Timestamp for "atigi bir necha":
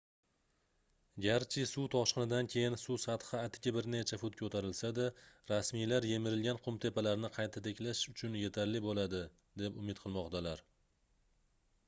3.41-4.17